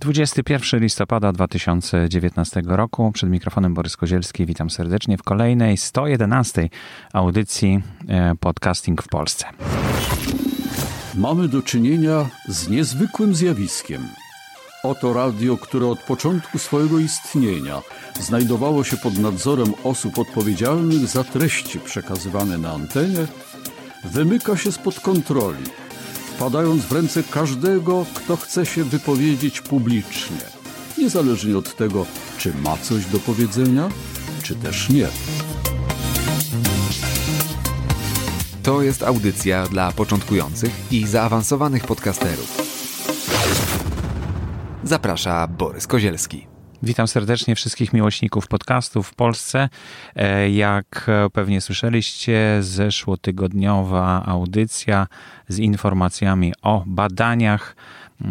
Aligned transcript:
21 0.00 0.80
listopada 0.80 1.32
2019 1.32 2.62
roku. 2.66 3.12
Przed 3.12 3.30
mikrofonem 3.30 3.74
Borys 3.74 3.96
Kozielski. 3.96 4.46
Witam 4.46 4.70
serdecznie 4.70 5.18
w 5.18 5.22
kolejnej 5.22 5.76
111 5.76 6.68
audycji 7.12 7.82
e, 8.08 8.34
Podcasting 8.40 9.02
w 9.02 9.08
Polsce. 9.08 9.46
Mamy 11.14 11.48
do 11.48 11.62
czynienia 11.62 12.26
z 12.48 12.68
niezwykłym 12.68 13.34
zjawiskiem. 13.34 14.02
Oto 14.84 15.12
radio, 15.12 15.56
które 15.56 15.86
od 15.86 16.00
początku 16.02 16.58
swojego 16.58 16.98
istnienia 16.98 17.82
znajdowało 18.20 18.84
się 18.84 18.96
pod 18.96 19.18
nadzorem 19.18 19.74
osób 19.84 20.18
odpowiedzialnych 20.18 21.06
za 21.06 21.24
treści 21.24 21.78
przekazywane 21.78 22.58
na 22.58 22.72
antenie, 22.72 23.26
wymyka 24.04 24.56
się 24.56 24.72
spod 24.72 25.00
kontroli 25.00 25.64
wpadając 26.40 26.84
w 26.84 26.92
ręce 26.92 27.22
każdego, 27.22 28.06
kto 28.14 28.36
chce 28.36 28.66
się 28.66 28.84
wypowiedzieć 28.84 29.60
publicznie, 29.60 30.40
niezależnie 30.98 31.58
od 31.58 31.76
tego, 31.76 32.06
czy 32.38 32.54
ma 32.54 32.76
coś 32.76 33.06
do 33.06 33.18
powiedzenia, 33.18 33.88
czy 34.42 34.54
też 34.54 34.88
nie. 34.88 35.08
To 38.62 38.82
jest 38.82 39.02
audycja 39.02 39.66
dla 39.66 39.92
początkujących 39.92 40.70
i 40.90 41.06
zaawansowanych 41.06 41.86
podcasterów. 41.86 42.56
Zaprasza 44.84 45.46
Borys 45.46 45.86
Kozielski. 45.86 46.49
Witam 46.82 47.08
serdecznie 47.08 47.54
wszystkich 47.54 47.92
miłośników 47.92 48.46
podcastów 48.46 49.08
w 49.08 49.14
Polsce. 49.14 49.68
E, 50.16 50.50
jak 50.50 51.10
pewnie 51.32 51.60
słyszeliście, 51.60 52.58
zeszłotygodniowa 52.60 54.24
audycja 54.26 55.06
z 55.48 55.58
informacjami 55.58 56.52
o 56.62 56.84
badaniach 56.86 57.76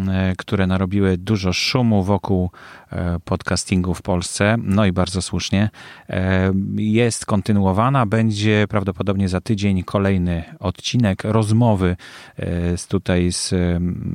E, 0.08 0.34
które 0.38 0.66
narobiły 0.66 1.18
dużo 1.18 1.52
szumu 1.52 2.02
wokół 2.02 2.50
e, 2.92 3.18
podcastingu 3.24 3.94
w 3.94 4.02
Polsce, 4.02 4.56
no 4.58 4.86
i 4.86 4.92
bardzo 4.92 5.22
słusznie, 5.22 5.70
jest 6.76 7.26
kontynuowana. 7.26 8.06
Będzie 8.06 8.66
prawdopodobnie 8.68 9.28
za 9.28 9.40
tydzień 9.40 9.82
kolejny 9.82 10.44
odcinek 10.60 11.24
rozmowy 11.24 11.96
z 12.76 12.86
tutaj 12.86 13.32
z 13.32 13.54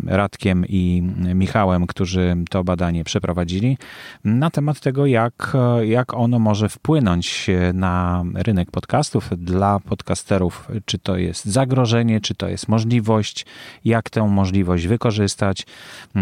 Radkiem 0.06 0.66
i 0.70 1.02
Michałem, 1.36 1.88
którzy 1.88 2.36
to 2.50 2.64
badanie 2.64 3.04
przeprowadzili, 3.04 3.78
na 4.26 4.50
temat 4.50 4.80
tego, 4.80 5.06
jak, 5.06 5.58
jak 5.82 6.14
ono 6.14 6.40
może 6.40 6.70
wpłynąć 6.70 7.48
na 7.74 8.24
rynek 8.34 8.72
podcastów 8.72 9.30
dla 9.38 9.80
podcasterów, 9.80 10.68
czy 10.86 11.00
to 11.00 11.18
jest 11.18 11.46
zagrożenie, 11.46 12.22
czy 12.22 12.36
to 12.36 12.48
jest 12.48 12.68
możliwość, 12.68 13.46
jak 13.86 14.10
tę 14.10 14.28
możliwość 14.28 14.88
wykorzystać, 14.88 15.66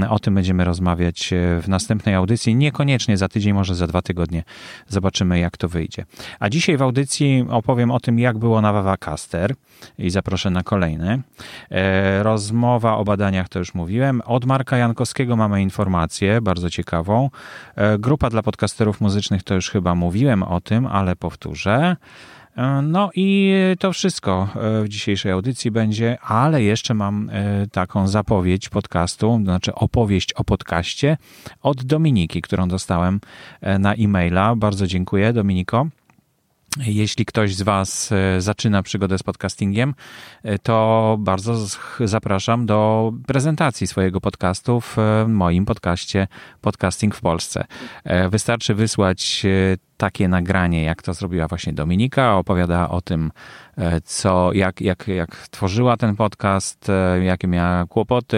o 0.10 0.20
tym 0.20 0.36
będziemy 0.36 0.64
rozmawiać 0.64 1.34
e, 1.34 1.62
w 1.62 1.68
następnej 1.68 2.16
audycji. 2.16 2.56
Niekoniecznie 2.56 3.18
za 3.18 3.28
tydzień, 3.28 3.54
może 3.54 3.76
za 3.76 3.88
dwa 3.88 4.02
tygodnie. 4.02 4.44
Zobaczymy, 4.88 5.40
jak 5.40 5.58
to 5.58 5.70
wyjdzie. 5.70 6.06
A 6.40 6.50
dzisiaj 6.50 6.78
w 6.78 6.82
audycji 6.82 7.46
opowiem 7.50 7.92
o 7.92 8.00
tym, 8.00 8.20
jak 8.20 8.38
było 8.38 8.62
na 8.62 8.74
Wawacaster 8.74 9.54
i 9.98 10.10
zaproszę 10.10 10.50
na 10.50 10.64
kolejny. 10.64 11.22
E, 11.72 12.24
rozmowa 12.24 12.98
o 12.98 13.04
badaniach 13.04 13.50
to 13.50 13.60
już 13.60 13.74
mówiłem. 13.74 14.22
Od 14.26 14.46
Marka 14.46 14.78
Jankowskiego 14.78 15.36
mamy 15.36 15.62
informację 15.62 16.42
bardzo 16.42 16.70
ciekawą. 16.70 17.30
Grupa 18.00 18.30
dla 18.30 18.44
podcasterów 18.44 19.02
muzycznych 19.02 19.44
to 19.44 19.56
już 19.56 19.70
chyba 19.70 19.96
mówiłem 19.96 20.44
o 20.44 20.62
tym, 20.62 20.88
ale 20.88 21.16
powtórzę. 21.16 21.96
E, 22.58 22.82
no 22.82 23.10
i 23.16 23.54
to 23.80 23.94
wszystko 23.94 24.48
e, 24.56 24.84
w 24.84 24.90
dzisiejszej 24.90 25.32
audycji 25.32 25.72
będzie, 25.72 26.18
ale 26.22 26.64
jeszcze 26.64 26.94
mam 26.94 27.30
e, 27.30 27.68
taką 27.68 28.08
zapowiedź 28.08 28.70
podcastu, 28.70 29.40
znaczy 29.44 29.76
opowieść 29.76 30.34
o 30.34 30.44
podcaście 30.44 31.18
od 31.62 31.84
Dominiki, 31.84 32.42
którą 32.42 32.68
dostałem 32.68 33.20
na 33.80 33.94
e-maila. 33.94 34.56
Bardzo 34.56 34.88
dziękuję, 34.88 35.34
Dominiko. 35.34 35.88
Jeśli 36.78 37.26
ktoś 37.26 37.56
z 37.56 37.62
Was 37.62 38.14
zaczyna 38.40 38.84
przygodę 38.84 39.18
z 39.18 39.24
podcastingiem, 39.24 39.94
to 40.64 41.18
bardzo 41.20 41.68
zapraszam 42.00 42.66
do 42.66 43.12
prezentacji 43.28 43.88
swojego 43.88 44.22
podcastu 44.22 44.82
w 44.82 44.98
moim 45.28 45.66
podcaście 45.66 46.28
Podcasting 46.62 47.16
w 47.16 47.22
Polsce. 47.22 47.66
Wystarczy 48.30 48.76
wysłać 48.76 49.46
takie 49.98 50.28
nagranie, 50.28 50.84
jak 50.84 51.02
to 51.02 51.14
zrobiła 51.14 51.48
właśnie 51.48 51.74
Dominika. 51.74 52.38
Opowiada 52.38 52.90
o 52.90 53.02
tym, 53.02 53.32
e, 53.78 54.02
co, 54.02 54.54
jak, 54.54 54.82
jak, 54.82 55.08
jak 55.08 55.48
tworzyła 55.48 55.98
ten 55.98 56.16
podcast, 56.16 56.90
e, 56.90 57.24
jakie 57.24 57.48
miała 57.48 57.86
kłopoty, 57.86 58.38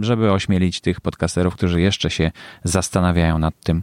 żeby 0.00 0.32
ośmielić 0.32 0.80
tych 0.80 1.00
podcasterów, 1.00 1.54
którzy 1.54 1.80
jeszcze 1.80 2.10
się 2.10 2.30
zastanawiają 2.64 3.38
nad 3.38 3.54
tym, 3.64 3.82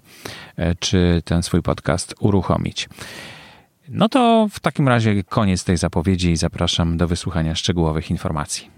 e, 0.55 0.75
czy 0.75 1.21
ten 1.25 1.43
swój 1.43 1.61
podcast 1.61 2.15
uruchomić. 2.19 2.89
No 3.93 4.09
to 4.09 4.47
w 4.51 4.59
takim 4.59 4.87
razie 4.87 5.23
koniec 5.23 5.63
tej 5.63 5.77
zapowiedzi 5.77 6.31
i 6.31 6.37
zapraszam 6.37 6.97
do 6.97 7.07
wysłuchania 7.07 7.55
szczegółowych 7.55 8.11
informacji. 8.11 8.69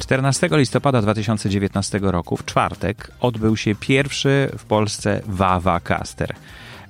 14 0.00 0.48
listopada 0.52 1.02
2019 1.02 2.00
roku, 2.02 2.36
w 2.36 2.44
czwartek, 2.44 3.10
odbył 3.20 3.56
się 3.56 3.74
pierwszy 3.74 4.50
w 4.58 4.64
Polsce 4.64 5.20
Wawa 5.26 5.80
Caster. 5.80 6.34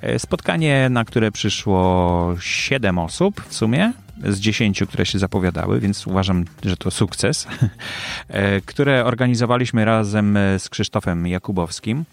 E, 0.01 0.19
spotkanie, 0.19 0.89
na 0.91 1.05
które 1.05 1.33
przyszło 1.33 2.37
7 2.41 2.99
osób 2.99 3.43
w 3.49 3.55
sumie, 3.55 3.93
z 4.25 4.41
10, 4.41 4.83
które 4.89 5.07
się 5.07 5.19
zapowiadały, 5.19 5.81
więc 5.81 6.07
uważam, 6.07 6.45
że 6.65 6.77
to 6.77 6.91
sukces, 6.91 7.47
e, 8.29 8.61
które 8.61 9.05
organizowaliśmy 9.05 9.85
razem 9.85 10.39
z 10.59 10.69
Krzysztofem 10.69 11.27
Jakubowskim. 11.27 12.05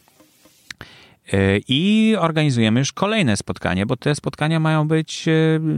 E, 1.33 1.59
I 1.67 2.15
organizujemy 2.19 2.79
już 2.79 2.93
kolejne 2.93 3.37
spotkanie, 3.37 3.85
bo 3.85 3.97
te 3.97 4.15
spotkania 4.15 4.59
mają 4.59 4.87
być 4.87 5.27
e, 5.27 5.33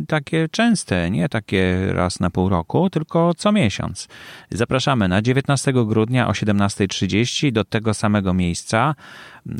takie 0.08 0.50
częste, 0.50 1.12
nie 1.12 1.30
takie 1.30 1.94
raz 1.94 2.20
na 2.20 2.30
pół 2.30 2.50
roku, 2.50 2.90
tylko 2.90 3.34
co 3.34 3.52
miesiąc. 3.52 4.08
Zapraszamy 4.52 5.08
na 5.08 5.22
19 5.22 5.74
grudnia 5.74 6.28
o 6.28 6.32
17.30 6.32 7.52
do 7.52 7.64
tego 7.64 7.94
samego 7.94 8.34
miejsca 8.34 8.96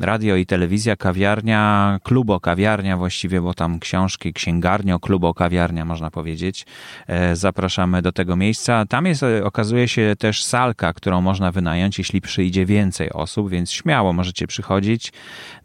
radio 0.02 0.36
i 0.36 0.46
telewizja, 0.46 0.96
kawiarnia, 0.96 2.00
klubo 2.04 2.40
kawiarnia 2.40 2.98
właściwie, 2.98 3.42
bo 3.42 3.54
tam 3.54 3.80
książki, 3.80 4.34
księgarnio, 4.34 5.00
klubo 5.00 5.34
kawiarnia 5.34 5.86
można 5.86 6.12
powiedzieć. 6.12 6.66
E, 7.08 7.36
zapraszamy 7.36 8.02
do 8.02 8.12
tego 8.12 8.36
miejsca. 8.36 8.86
Tam 8.86 9.06
jest, 9.06 9.24
e, 9.24 9.46
okazuje 9.46 9.88
się 9.88 10.14
też 10.20 10.44
salka, 10.44 10.94
którą 10.94 11.22
można 11.22 11.52
wynająć, 11.52 11.98
jeśli 11.98 12.22
przyjdzie 12.22 12.66
więcej 12.66 13.12
osób, 13.12 13.50
więc 13.50 13.72
śmiało 13.72 14.14
możecie 14.14 14.48
przychodzić. 14.48 15.14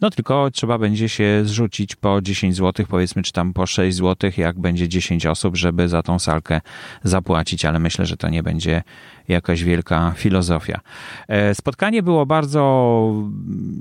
No 0.00 0.10
tylko 0.10 0.50
trzeba 0.50 0.78
będzie 0.78 1.08
się 1.08 1.42
zrzucić 1.44 1.96
po 1.96 2.22
10 2.22 2.56
zł, 2.56 2.86
powiedzmy, 2.88 3.22
czy 3.22 3.32
tam 3.32 3.52
po 3.52 3.66
6 3.66 3.96
zł, 3.96 4.30
jak 4.36 4.60
będzie 4.60 4.88
10 4.88 5.26
osób, 5.26 5.56
żeby 5.56 5.88
za 5.88 6.02
tą 6.02 6.18
salkę 6.18 6.60
zapłacić, 7.02 7.64
ale 7.64 7.78
myślę, 7.78 8.06
że 8.06 8.16
to 8.16 8.28
nie 8.28 8.42
będzie 8.42 8.82
jakaś 9.28 9.64
wielka 9.64 10.12
filozofia. 10.16 10.80
E, 11.28 11.54
spotkanie 11.54 12.02
było 12.02 12.26
bardzo 12.26 12.62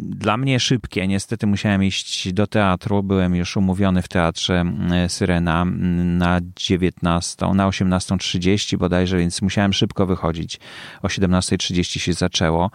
dla 0.10 0.38
mnie 0.38 0.60
szybkie. 0.60 1.08
Niestety 1.08 1.48
musiałem 1.48 1.84
iść 1.84 2.34
do 2.34 2.48
teatru. 2.48 3.04
Byłem 3.04 3.36
już 3.36 3.58
umówiony 3.58 4.02
w 4.02 4.08
teatrze 4.08 4.64
e, 4.92 5.10
Syrena 5.10 5.66
na 5.66 6.40
19, 6.56 7.48
na 7.54 7.70
18.30 7.70 8.78
bodajże, 8.78 9.18
więc 9.18 9.42
musiałem 9.42 9.74
szybko 9.74 10.06
wychodzić. 10.06 10.60
O 11.02 11.08
17.30 11.08 12.00
się 12.00 12.14
zaczęło. 12.14 12.72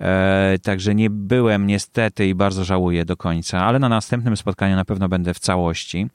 E, 0.00 0.58
także 0.62 0.94
nie 0.94 1.10
byłem 1.10 1.66
niestety 1.66 2.26
i 2.26 2.34
bardzo 2.34 2.64
żałuję 2.64 3.04
do 3.04 3.16
końca, 3.16 3.64
ale 3.64 3.78
na 3.78 3.88
następnym 3.88 4.36
spotkaniu 4.36 4.76
na 4.76 4.84
pewno 4.84 5.08
będę 5.08 5.34
w 5.34 5.38
całości. 5.38 6.06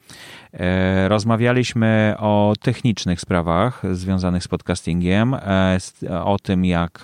E, 0.54 1.08
rozmawialiśmy 1.10 2.16
o 2.18 2.54
technicznych 2.62 3.22
sprawach 3.22 3.82
związanych 3.92 4.44
z 4.44 4.48
podcastingiem, 4.48 5.34
e, 5.34 5.80
o 6.24 6.40
tym 6.40 6.66
jak 6.66 7.04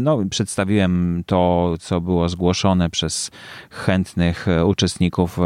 no, 0.00 0.18
przedstawiłem 0.30 1.22
to, 1.26 1.74
co 1.80 2.00
było 2.00 2.28
zgłoszone 2.28 2.90
przez 2.90 3.30
chętnych 3.70 4.46
uczestników, 4.64 5.38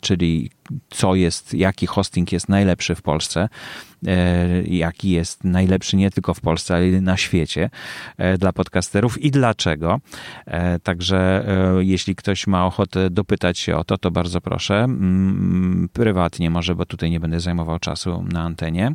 czyli 0.00 0.50
co 0.90 1.14
jest, 1.14 1.54
jaki 1.54 1.86
hosting 1.86 2.32
jest 2.32 2.48
najlepszy 2.48 2.94
w 2.94 3.02
Polsce, 3.02 3.48
e, 4.06 4.62
jaki 4.62 5.10
jest 5.10 5.44
najlepszy 5.44 5.96
nie 5.96 6.10
tylko 6.10 6.34
w 6.34 6.40
Polsce, 6.40 6.74
ale 6.74 7.00
na 7.00 7.16
świecie 7.16 7.70
e, 8.18 8.38
dla 8.38 8.52
podcasterów 8.52 9.22
i 9.22 9.30
dlaczego. 9.30 10.00
E, 10.46 10.78
także 10.78 11.22
jeśli 11.78 12.14
ktoś 12.14 12.46
ma 12.46 12.66
ochotę 12.66 13.10
dopytać 13.10 13.58
się 13.58 13.76
o 13.76 13.84
to, 13.84 13.98
to 13.98 14.10
bardzo 14.10 14.40
proszę. 14.40 14.74
Mm, 14.74 15.88
prywatnie 15.92 16.50
może, 16.50 16.74
bo 16.74 16.86
tutaj 16.86 17.10
nie 17.10 17.20
będę 17.20 17.40
zajmował 17.40 17.78
czasu 17.78 18.24
na 18.32 18.42
antenie. 18.42 18.92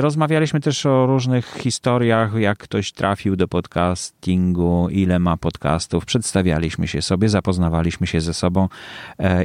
Rozmawialiśmy 0.00 0.60
też 0.60 0.86
o 0.86 1.06
różnych 1.06 1.56
historiach, 1.60 2.34
jak 2.34 2.58
ktoś 2.58 2.92
trafił 2.92 3.36
do 3.36 3.48
podcastingu, 3.48 4.88
ile 4.90 5.18
ma 5.18 5.36
podcastów. 5.36 6.04
Przedstawialiśmy 6.04 6.88
się 6.88 7.02
sobie, 7.02 7.28
zapoznawaliśmy 7.28 8.06
się 8.06 8.20
ze 8.20 8.34
sobą 8.34 8.68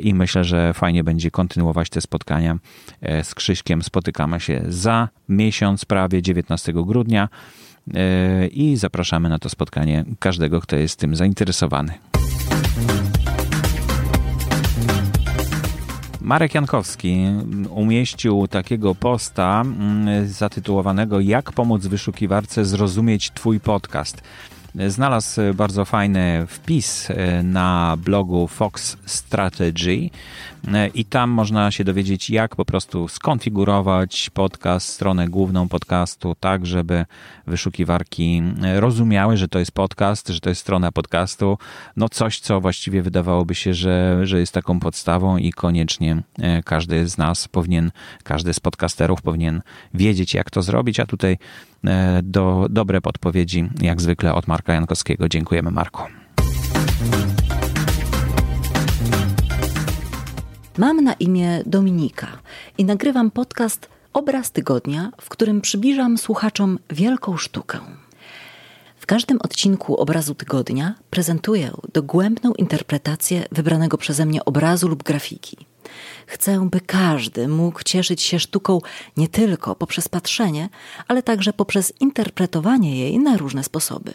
i 0.02 0.14
myślę, 0.14 0.44
że 0.44 0.74
fajnie 0.74 1.04
będzie 1.04 1.13
będzie 1.14 1.32
kontynuować 1.32 1.90
te 1.90 2.02
spotkania 2.02 2.58
e, 3.02 3.24
z 3.24 3.36
Krzyśkiem. 3.36 3.84
Spotykamy 3.84 4.40
się 4.40 4.62
za 4.68 5.10
miesiąc, 5.30 5.86
prawie 5.86 6.22
19 6.22 6.74
grudnia. 6.74 7.30
i 8.52 8.78
zapraszamy 8.78 9.30
na 9.30 9.40
to 9.40 9.50
spotkanie 9.50 10.06
każdego, 10.20 10.62
kto 10.62 10.76
jest 10.76 11.00
tym 11.00 11.16
zainteresowany. 11.16 11.94
Marek 16.22 16.56
Jankowski 16.56 17.26
umieścił 17.70 18.48
takiego 18.48 18.96
posta 18.96 19.62
mm, 19.62 20.28
zatytułowanego 20.28 21.20
Jak 21.20 21.52
pomóc 21.52 21.88
wyszukiwarce 21.88 22.66
zrozumieć 22.66 23.32
Twój 23.32 23.60
podcast 23.60 24.22
znalazł 24.76 25.42
bardzo 25.54 25.86
fajny 25.86 26.46
wpis 26.48 27.10
e, 27.10 27.44
na 27.44 27.98
blogu 27.98 28.48
Fox 28.48 28.98
Strategy 29.06 30.10
e, 30.68 30.88
i 30.88 31.06
tam 31.06 31.30
można 31.30 31.72
się 31.72 31.84
dowiedzieć, 31.84 32.30
jak 32.30 32.56
po 32.56 32.66
prostu 32.66 33.08
skonfigurować 33.08 34.30
podcast, 34.34 34.88
stronę 34.88 35.30
główną 35.30 35.70
podcastu, 35.70 36.36
tak 36.40 36.66
żeby 36.66 37.06
wyszukiwarki 37.48 38.42
e, 38.64 38.80
rozumiały, 38.80 39.38
że 39.38 39.48
to 39.48 39.60
jest 39.60 39.72
podcast, 39.72 40.30
że 40.30 40.40
to 40.40 40.50
jest 40.50 40.62
strona 40.62 40.92
podcastu. 40.92 41.58
No 41.96 42.10
coś, 42.10 42.40
co 42.40 42.62
właściwie 42.62 43.02
wydawałoby 43.02 43.56
się, 43.56 43.74
że, 43.74 44.20
że 44.28 44.40
jest 44.40 44.54
taką 44.54 44.80
podstawą 44.80 45.38
i 45.38 45.52
koniecznie 45.52 46.24
każdy 46.66 47.08
z 47.08 47.18
nas 47.18 47.48
powinien, 47.48 47.92
każdy 48.24 48.54
z 48.54 48.60
podcasterów 48.60 49.22
powinien 49.22 49.62
wiedzieć, 49.94 50.34
jak 50.34 50.52
to 50.52 50.62
zrobić, 50.62 51.00
a 51.00 51.06
tutaj 51.06 51.38
do, 52.24 52.68
dobre 52.70 53.02
podpowiedzi, 53.02 53.70
jak 53.82 54.02
zwykle 54.02 54.34
od 54.34 54.48
Marka 54.48 54.74
Jankowskiego. 54.74 55.30
Dziękujemy, 55.30 55.72
Marku. 55.72 56.02
Mam 60.78 61.04
na 61.04 61.14
imię 61.14 61.64
Dominika 61.66 62.28
i 62.78 62.86
nagrywam 62.86 63.32
podcast 63.32 63.90
Obraz 64.14 64.52
Tygodnia, 64.52 65.12
w 65.22 65.30
którym 65.30 65.62
przybliżam 65.62 66.18
słuchaczom 66.18 66.80
wielką 66.90 67.38
sztukę. 67.38 67.80
W 68.98 69.06
każdym 69.06 69.38
odcinku 69.42 69.96
Obrazu 69.96 70.36
Tygodnia 70.36 70.96
prezentuję 71.10 71.72
dogłębną 71.94 72.54
interpretację 72.54 73.46
wybranego 73.52 73.98
przeze 73.98 74.26
mnie 74.26 74.46
obrazu 74.46 74.88
lub 74.88 75.04
grafiki– 75.04 75.58
Chcę, 76.28 76.70
by 76.70 76.82
każdy 76.82 77.48
mógł 77.48 77.84
cieszyć 77.84 78.22
się 78.22 78.40
sztuką 78.40 78.80
nie 79.18 79.28
tylko 79.28 79.76
poprzez 79.76 80.08
patrzenie, 80.08 80.70
ale 81.08 81.24
także 81.24 81.54
poprzez 81.54 81.94
interpretowanie 82.00 83.00
jej 83.00 83.20
na 83.20 83.38
różne 83.38 83.64
sposoby. 83.64 84.14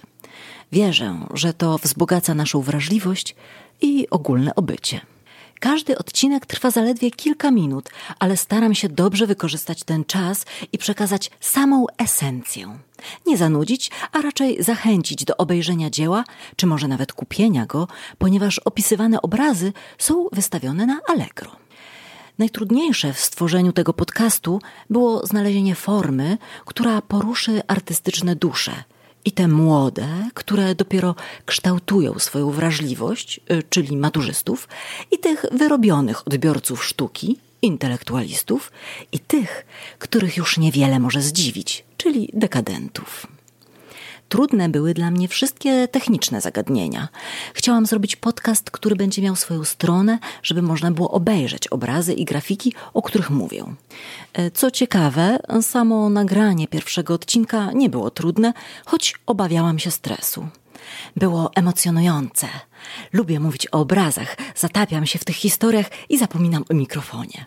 Wierzę, 0.72 1.20
że 1.34 1.52
to 1.52 1.78
wzbogaca 1.78 2.34
naszą 2.34 2.60
wrażliwość 2.60 3.34
i 3.80 4.10
ogólne 4.10 4.54
obycie. 4.54 5.00
Każdy 5.60 5.98
odcinek 5.98 6.46
trwa 6.46 6.70
zaledwie 6.70 7.10
kilka 7.10 7.50
minut, 7.50 7.90
ale 8.18 8.36
staram 8.36 8.74
się 8.74 8.88
dobrze 8.88 9.26
wykorzystać 9.26 9.84
ten 9.84 10.04
czas 10.04 10.46
i 10.72 10.78
przekazać 10.78 11.30
samą 11.40 11.86
esencję. 11.98 12.78
Nie 13.26 13.36
zanudzić, 13.36 13.90
a 14.12 14.22
raczej 14.22 14.62
zachęcić 14.62 15.24
do 15.24 15.36
obejrzenia 15.36 15.90
dzieła, 15.90 16.24
czy 16.56 16.66
może 16.66 16.88
nawet 16.88 17.12
kupienia 17.12 17.66
go, 17.66 17.88
ponieważ 18.18 18.58
opisywane 18.58 19.22
obrazy 19.22 19.72
są 19.98 20.28
wystawione 20.32 20.86
na 20.86 21.00
Allegro. 21.08 21.67
Najtrudniejsze 22.38 23.12
w 23.12 23.20
stworzeniu 23.20 23.72
tego 23.72 23.92
podcastu 23.92 24.60
było 24.90 25.26
znalezienie 25.26 25.74
formy, 25.74 26.38
która 26.64 27.02
poruszy 27.02 27.62
artystyczne 27.66 28.36
dusze 28.36 28.72
i 29.24 29.32
te 29.32 29.48
młode, 29.48 30.08
które 30.34 30.74
dopiero 30.74 31.14
kształtują 31.46 32.18
swoją 32.18 32.50
wrażliwość, 32.50 33.40
y, 33.50 33.62
czyli 33.70 33.96
maturzystów, 33.96 34.68
i 35.10 35.18
tych 35.18 35.44
wyrobionych 35.52 36.28
odbiorców 36.28 36.84
sztuki, 36.84 37.38
intelektualistów, 37.62 38.72
i 39.12 39.18
tych, 39.18 39.66
których 39.98 40.36
już 40.36 40.58
niewiele 40.58 40.98
może 40.98 41.22
zdziwić, 41.22 41.84
czyli 41.96 42.30
dekadentów. 42.32 43.37
Trudne 44.28 44.68
były 44.68 44.94
dla 44.94 45.10
mnie 45.10 45.28
wszystkie 45.28 45.88
techniczne 45.88 46.40
zagadnienia. 46.40 47.08
Chciałam 47.54 47.86
zrobić 47.86 48.16
podcast, 48.16 48.70
który 48.70 48.96
będzie 48.96 49.22
miał 49.22 49.36
swoją 49.36 49.64
stronę, 49.64 50.18
żeby 50.42 50.62
można 50.62 50.90
było 50.90 51.10
obejrzeć 51.10 51.68
obrazy 51.68 52.14
i 52.14 52.24
grafiki, 52.24 52.72
o 52.94 53.02
których 53.02 53.30
mówię. 53.30 53.64
E, 54.32 54.50
co 54.50 54.70
ciekawe, 54.70 55.38
samo 55.62 56.10
nagranie 56.10 56.68
pierwszego 56.68 57.14
odcinka 57.14 57.72
nie 57.72 57.88
było 57.88 58.10
trudne, 58.10 58.52
choć 58.86 59.14
obawiałam 59.26 59.78
się 59.78 59.90
stresu. 59.90 60.48
Było 61.16 61.50
emocjonujące. 61.54 62.46
Lubię 63.12 63.40
mówić 63.40 63.66
o 63.72 63.80
obrazach, 63.80 64.36
zatapiam 64.56 65.06
się 65.06 65.18
w 65.18 65.24
tych 65.24 65.36
historiach 65.36 65.86
i 66.08 66.18
zapominam 66.18 66.64
o 66.70 66.74
mikrofonie. 66.74 67.46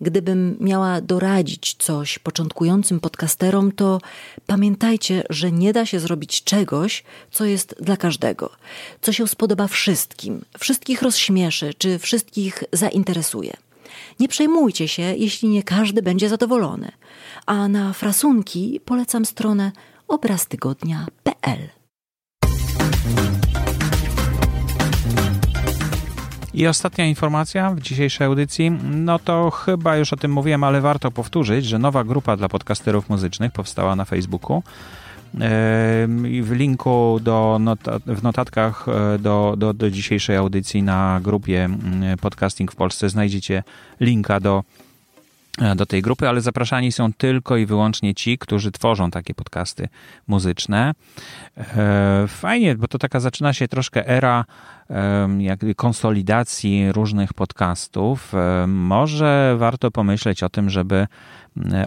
Gdybym 0.00 0.56
miała 0.60 1.00
doradzić 1.00 1.74
coś 1.78 2.18
początkującym 2.18 3.00
podcasterom, 3.00 3.72
to 3.72 4.00
pamiętajcie, 4.46 5.22
że 5.30 5.52
nie 5.52 5.72
da 5.72 5.86
się 5.86 6.00
zrobić 6.00 6.44
czegoś, 6.44 7.04
co 7.30 7.44
jest 7.44 7.74
dla 7.80 7.96
każdego, 7.96 8.50
co 9.00 9.12
się 9.12 9.28
spodoba 9.28 9.66
wszystkim, 9.66 10.44
wszystkich 10.58 11.02
rozśmieszy 11.02 11.74
czy 11.78 11.98
wszystkich 11.98 12.64
zainteresuje. 12.72 13.56
Nie 14.20 14.28
przejmujcie 14.28 14.88
się, 14.88 15.02
jeśli 15.02 15.48
nie 15.48 15.62
każdy 15.62 16.02
będzie 16.02 16.28
zadowolony. 16.28 16.92
A 17.46 17.68
na 17.68 17.92
frasunki 17.92 18.80
polecam 18.84 19.24
stronę 19.24 19.72
obraztygodnia.pl. 20.08 21.68
I 26.58 26.66
ostatnia 26.66 27.06
informacja 27.06 27.70
w 27.70 27.80
dzisiejszej 27.80 28.26
audycji, 28.26 28.70
no 28.90 29.18
to 29.18 29.50
chyba 29.50 29.96
już 29.96 30.12
o 30.12 30.16
tym 30.16 30.32
mówiłem, 30.32 30.64
ale 30.64 30.80
warto 30.80 31.10
powtórzyć, 31.10 31.64
że 31.64 31.78
nowa 31.78 32.04
grupa 32.04 32.36
dla 32.36 32.48
podcasterów 32.48 33.08
muzycznych 33.08 33.52
powstała 33.52 33.96
na 33.96 34.04
Facebooku. 34.04 34.62
W 36.42 36.50
linku 36.50 37.18
do 37.22 37.60
w 38.06 38.22
notatkach 38.22 38.86
e, 38.88 39.18
do, 39.18 39.54
do, 39.56 39.74
do 39.74 39.90
dzisiejszej 39.90 40.36
audycji 40.36 40.82
na 40.82 41.20
grupie 41.22 41.68
Podcasting 42.20 42.72
w 42.72 42.76
Polsce 42.76 43.08
znajdziecie 43.08 43.62
linka 44.00 44.40
do 44.40 44.64
E, 45.58 45.74
do 45.74 45.86
tej 45.86 46.02
grupy, 46.02 46.28
ale 46.28 46.40
zapraszani 46.40 46.92
są 46.92 47.12
tylko 47.12 47.56
i 47.56 47.66
wyłącznie 47.66 48.14
ci, 48.14 48.38
którzy 48.38 48.72
tworzą 48.72 49.10
takie 49.10 49.34
podcasty 49.34 49.88
muzyczne. 50.26 50.94
E, 51.56 52.24
fajnie, 52.28 52.74
bo 52.74 52.88
to 52.88 52.98
taka 52.98 53.20
zaczyna 53.20 53.52
się 53.52 53.68
troszkę 53.68 54.08
era 54.08 54.44
konsolidacji 55.76 56.92
różnych 56.92 57.34
podcastów. 57.34 58.34
E, 58.34 58.66
może 58.66 59.56
warto 59.58 59.90
pomyśleć 59.90 60.42
o 60.42 60.48
tym, 60.48 60.70
żeby 60.70 61.06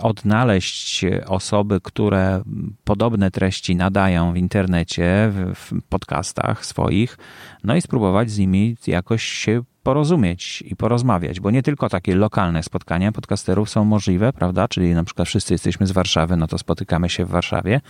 odnaleźć 0.01 1.06
osoby, 1.27 1.81
które 1.83 2.44
podobne 2.83 3.31
treści 3.31 3.75
nadają 3.75 4.33
w 4.33 4.38
internecie, 4.38 5.31
w 5.56 5.81
podcastach 5.89 6.65
swoich, 6.65 7.17
no 7.63 7.75
i 7.75 7.81
spróbować 7.81 8.31
z 8.31 8.38
nimi 8.38 8.75
jakoś 8.88 9.24
się 9.24 9.63
porozumieć 9.84 10.62
i 10.67 10.75
porozmawiać, 10.75 11.39
bo 11.39 11.51
nie 11.51 11.63
tylko 11.63 11.89
takie 11.89 12.15
lokalne 12.15 12.63
spotkania 12.63 13.12
podcasterów 13.12 13.70
są 13.70 13.86
możliwe, 13.86 14.34
prawda? 14.34 14.67
Czyli 14.67 14.93
na 14.93 15.03
przykład 15.03 15.27
wszyscy 15.27 15.53
jesteśmy 15.53 15.88
z 15.88 15.91
Warszawy, 15.91 16.38
no 16.38 16.48
to 16.48 16.58
spotykamy 16.58 17.10
się 17.10 17.25
w 17.25 17.29
Warszawie, 17.29 17.81